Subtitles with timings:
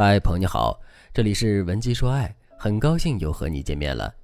[0.00, 0.80] 嗨，朋友你好，
[1.12, 4.14] 这里是文姬说爱，很高兴又和你见面了。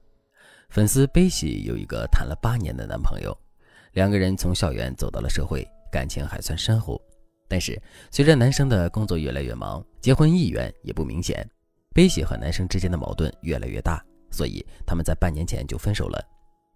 [0.68, 3.36] 粉丝悲喜有一个谈了八年的男朋友，
[3.94, 7.02] 两个人从校园走到了社会，感情还算深厚。
[7.48, 7.76] 但是
[8.12, 11.44] 随着男生的工作越来越忙，结婚意愿也不明显，
[11.92, 14.00] 悲喜和男生之间的矛盾越来越大，
[14.30, 16.24] 所以他们在半年前就分手了。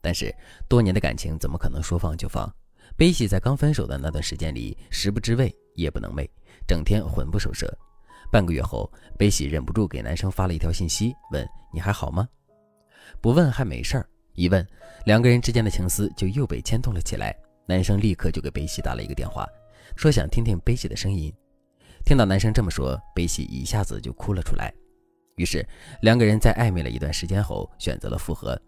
[0.03, 0.35] 但是
[0.69, 2.53] 多年的感情怎么可能说放就放？
[2.97, 6.29] 悲喜在刚分手的那段时间里，食不知味，夜不能寐，
[6.67, 7.73] 整天魂不守舍。
[8.31, 12.29] 半个月后，悲喜忍不住给男生发了一条信息，问：“你还好吗？”
[13.23, 14.67] 不问还没事儿，一问，
[15.07, 17.35] 两个人之间的情思就又被牵动了起来。
[17.67, 19.47] 男生立刻就给悲喜打了一个电话，
[19.97, 21.33] 说想听听悲喜的声音。
[22.05, 24.73] 听到男生这么说，悲喜一下子就哭了出来。
[25.37, 25.67] 于是，
[26.03, 28.61] 两个人在暧昧了一段时间后，选择了复合。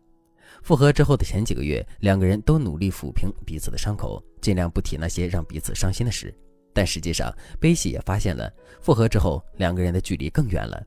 [0.62, 6.34] 复合之后的前几个月，两个人都努力抚平彼此的伤口，尽量不提那些让彼此伤心的事。
[6.72, 10.82] 但实际上，悲喜也发现了，复合之后两个人的距离更远了。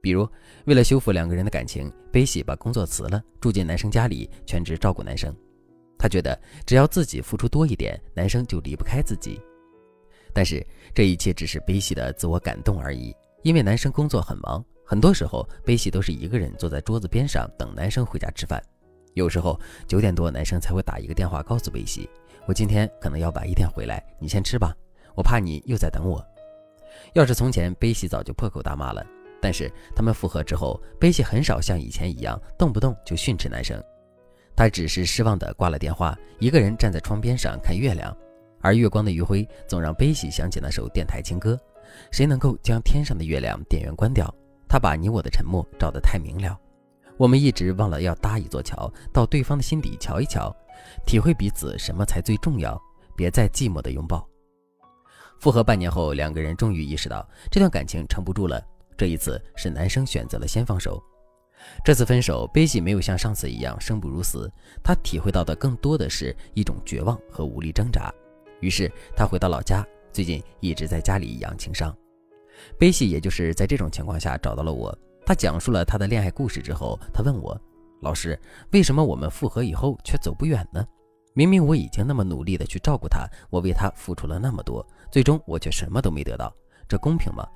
[0.00, 0.28] 比如，
[0.66, 5.34] 为了修复两个人的感情，悲喜把工作辞了，住进男生家里，全职照顾男生。
[5.98, 9.40] 他觉得只要自己付出多一点，男生就离不开自己。
[10.32, 18.62] 但是这一切只是悲喜的自我感动而已，因为男生工作很忙，很多时候悲喜都是一个人坐在桌子边上等男生回家吃饭。
[19.14, 22.08] 有时候九点多，男生才会打一个电话告诉悲喜
[22.46, 24.76] ：“我今天可能要晚一点回来，你先吃吧，
[25.16, 26.24] 我怕你又在等我。”
[27.14, 29.04] 要是从前，悲喜早就破口大骂了。
[29.40, 33.80] 但是他们复合之后，悲喜很少像以前一样动不动就训斥男生，
[34.56, 38.16] 他只是失望地挂了电话，一个人站在窗边上看月亮，
[38.60, 41.58] 而月光的余晖总让悲喜想起那首电台情歌
[42.10, 44.34] ：“谁能够将天上的月亮电源关掉？
[44.68, 46.58] 他把你我的沉默照得太明了。”
[47.18, 50.54] 我们一直忘了要搭一座桥，到对方的心底瞧一瞧，
[51.06, 52.78] 体会彼此什么才最重要。
[53.16, 54.26] 别再寂寞的拥抱。
[55.38, 58.62] 复合半年后，两个人终于意识到这段感情撑不住了。
[58.96, 61.02] 这一次是男生选择了先放手。
[61.84, 64.50] 这次分手，悲喜没有像上次一样生不如死，
[64.82, 68.12] 他体会到的更多的是一种绝望和无力挣扎。
[68.60, 71.94] 于是他回到老家，最近一直在家里养情伤。
[72.78, 74.96] 悲喜也就是在这种情况下找到了我。
[75.26, 77.58] 他讲述了他的恋爱故事之后，他问我
[78.00, 78.38] ：“老师，
[78.70, 80.86] 为什么我们复合以后却走不远呢？
[81.36, 86.50] 明明我已经那么努力的去照顾他，我为他付出了那么多，最终我却什么都没得到，
[86.88, 87.46] 这公平吗？”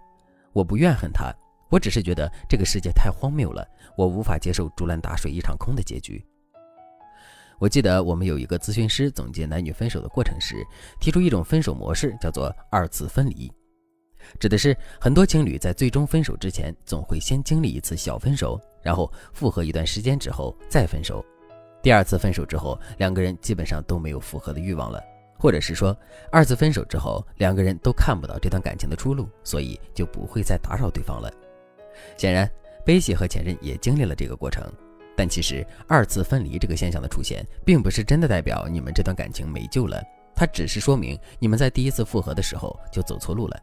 [0.53, 1.33] 我不怨恨他，
[1.71, 6.23] 我只是觉得这个世界太荒谬了，我无法接受竹篮打水一场空的结局。
[7.59, 10.63] 我记得我们有一个咨询师总结男女分手的过程时，
[11.01, 13.51] 提出一种分手模式，叫做二次分离。
[14.39, 21.25] 指的是很多情侣在最终分手之前，总会先经历一次小分手，然后复合一段时间之后再分手。
[21.83, 25.03] 第二次分手之后，两个人基本上都没有复合的欲望了，
[25.39, 25.97] 或者是说
[26.31, 31.33] 二次分手之后，两个人都看不到这段感情的出路，所以就不会再打扰对方了。
[32.17, 32.51] 显然，
[32.85, 34.63] 悲喜和前任也经历了这个过程。
[35.17, 40.03] 但其实二次分离这个现象的出现，并不是真的代表你们这段感情没救了，
[40.35, 43.59] 它只是说明你们在第一次复合的时候就走错路了。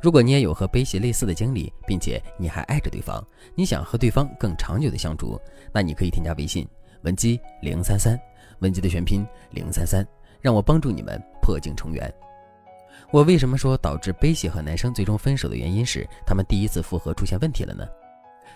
[0.00, 3.24] 如果你也有和悲喜类似的经历，并且你还爱着对方，
[3.56, 5.40] 你想和对方更长久的相处，
[5.72, 6.68] 那你可以添加微信
[7.04, 8.18] 文姬零三三，
[8.60, 10.06] 文姬的全拼零三三，
[10.40, 12.12] 让我帮助你们破镜重圆。
[13.10, 17.86] 我为什么说导致悲喜和男生最终分手的原因是他们第一次复合出现问题了呢？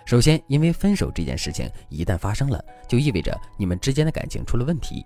[0.06, 5.04] 首先，因为分手这件事情一旦发生了，就意味着你们之间的感情出了问题。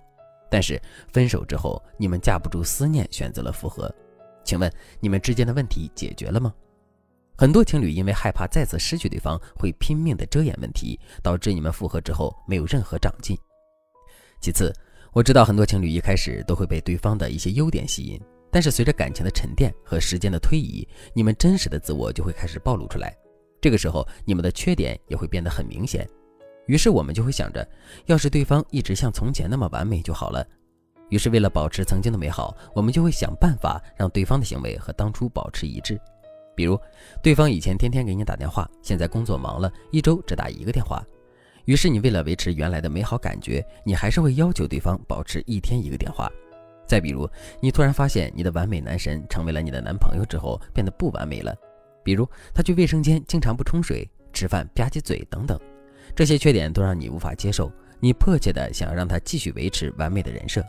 [0.48, 0.80] 但是
[1.12, 3.92] 分手之后，你们架不住思念，选择了复合。
[4.44, 6.54] 请问你们之间的问题解决了吗？
[7.42, 13.36] 很多情侣因为害怕再次失去对方，会拼命的遮掩问题，导致你们复合之后没有任何长进。
[14.40, 14.72] 其次，
[15.12, 23.12] 我知道很多情侣一开始都会被对方的一些优点吸引，但是随着感情的沉淀和时间的推移，你们真实的自我就会开始暴露出来，
[23.60, 26.08] 这个时候你们的缺点也会变得很明显。
[26.68, 27.68] 于是我们就会想着，
[28.06, 30.46] 要是对方一直像从前那么完美就好了。
[31.08, 36.00] 于是，为了保持曾经的美好，我们就会想办法让对方的行为和当初保持一致。
[36.54, 36.78] 比如，
[37.22, 41.02] 对方以前天天给你打电话，现在工作忙了，一周只打一个电话。
[41.64, 46.30] 于是，你为了维持原来的美好感觉，你还是会要求对方保持一天一个电话。
[46.86, 47.28] 再比如，
[47.60, 51.54] 你突然发现你的完美男神成为了你的男朋友之后，变得不完美了。
[52.04, 55.58] 比如，他去卫生间经常不冲水，吃饭吧唧嘴等等，
[56.16, 57.70] 这些缺点都让你无法接受。
[58.00, 60.62] 你迫切的想要让他继续维持完美的人设。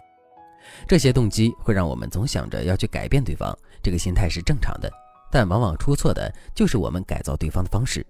[0.87, 4.89] 这些动机会让我们总想着要去改变对方，这个心态是正常的，
[5.33, 8.05] 但往往出错的就是我们改造对方的方式。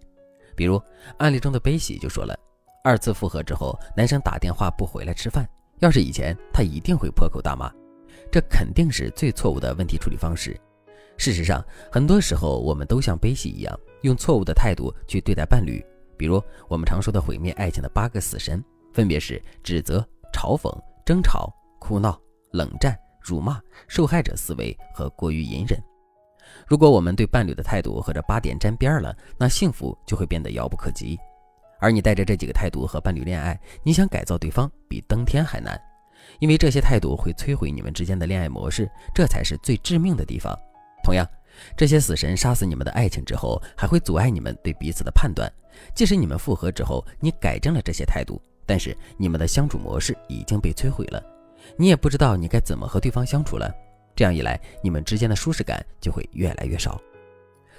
[0.58, 0.80] 比如
[1.20, 2.38] 案例中的悲喜就说了，
[2.84, 5.48] 二次复合之后，男生打电话不回来吃饭，
[5.80, 7.72] 要是以前他一定会破口大骂，
[8.30, 10.60] 这肯定是最错误的问题处理方式。
[11.16, 15.82] 事实上，很多时候我们都像悲喜一样，用错误的态度去对待伴侣。
[16.18, 18.62] 比如我们常说的毁灭爱情的八个死神，
[18.92, 20.70] 分别是指责、嘲讽、
[21.06, 21.50] 争吵、
[21.80, 22.20] 哭闹、
[22.52, 25.82] 冷战、辱骂、受害者思维和过于隐忍。
[26.68, 31.20] 如果我们对伴侣的态度和这八点沾边了，那幸福就会变得遥不可及。
[31.80, 35.80] 而你带着这几个态度和伴侣恋爱，你想改造对方比登天还难，
[36.40, 40.58] 因为这些态度会摧毁你们之间的恋爱模式，这才是最致命的地方。
[41.04, 41.28] 同样，
[41.76, 45.52] 这些死神杀死你们的爱情之后，还会阻碍你们对彼此的判断。
[45.94, 51.22] 即使你们复合之后，你改正了这些态度，但是你们的相处模式已经被摧毁了，
[51.78, 53.70] 你也不知道你该怎么和对方相处了。
[54.16, 57.00] 这样一来，你们之间的舒适感就会越来越少。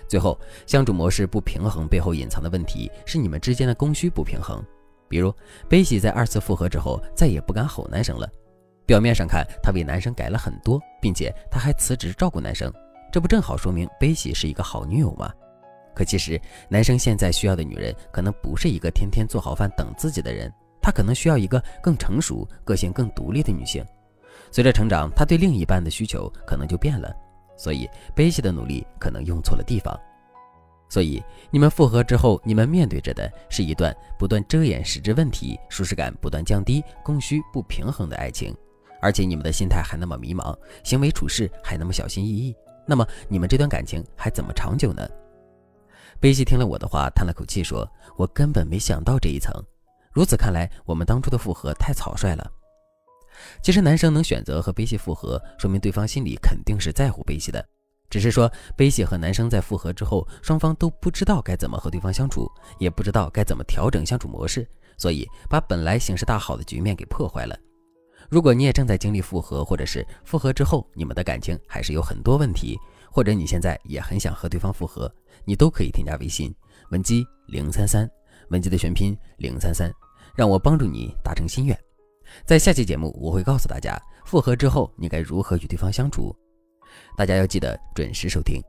[0.06, 4.62] 最后，相处模式不平衡背后隐藏的问题是你们之间的供需不平衡。
[5.08, 5.32] 比如，
[5.68, 8.28] 悲喜在二次复合之后再也不敢吼男生了。
[8.86, 12.70] 表面上看，他为男生改了很多，并且他还辞职照顾男生，
[13.10, 15.32] 这不正好说明悲喜是一个好女友吗？
[15.94, 16.38] 可其实，
[16.68, 20.52] 男生现在需要的女人可能不是一个天天做好饭等自己的人，
[20.82, 23.82] 他可能需要一个更成熟、个性更独立的女性。
[24.50, 27.14] 随着成长，他对另一半的需求可能就变了，
[27.56, 29.98] 所以悲喜的努力可能用错了地方。
[30.88, 31.20] 所以
[31.50, 38.54] 你们复合之后，你们面对着的是一段不断遮掩实质问题、舒适感不断降低、供需不平衡的爱情，
[39.00, 42.54] 而且你们的心态还那么迷茫，行为处事还那么小心翼翼，
[42.86, 45.08] 那么你们这段感情还怎么长久呢？
[46.20, 49.52] 悲喜听了我的话，叹了口气说：“我根本没想到这一层。
[50.12, 52.48] 如此看来，我们当初的复合太草率了。”
[53.62, 57.64] 其实男生能选择和悲喜复合，说明对方心里肯定是在乎悲喜的。
[58.10, 62.48] 只是说悲喜和男生在复合之后，双方都不知道该怎么和对方相处，
[62.78, 67.56] 也不知道该怎么调整相处模式，所以把本来形势大好的局面给破坏了。
[68.30, 72.78] 如果你也正在经历复合，或者是复合之后你们的感情还是有很多问题，
[73.10, 75.12] 或者你现在也很想和对方复合，
[75.44, 76.54] 你都可以添加微信
[76.90, 78.08] 文姬零三三，
[78.50, 79.92] 文姬的全拼零三三，
[80.36, 81.76] 让我帮助你达成心愿。
[82.44, 86.34] 在下期节目，我会告诉大家复合之后你该如何与对方相处。
[87.16, 88.60] 大家要记得准时收听。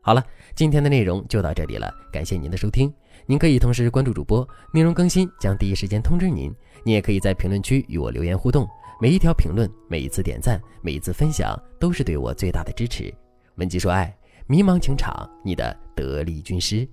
[0.00, 0.22] 好了，
[0.54, 2.92] 今天的内容就到这里了，感谢您的收听。
[3.26, 6.54] 您可以同时关注主播，内容更新将第一时间通知您。
[6.84, 8.68] 您也可以在评论区与我留言互动，
[9.00, 13.12] 每一条评论、每一次点赞、每一次分享，都是对我最大的支持。
[13.54, 14.14] 文姬说爱，
[14.46, 16.86] 迷茫情场，你的得力军师。